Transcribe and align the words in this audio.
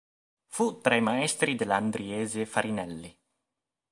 Fu 0.47 0.81
tra 0.81 0.95
i 0.95 1.01
maestri 1.01 1.53
dell'andriese 1.53 2.47
Farinelli. 2.47 3.15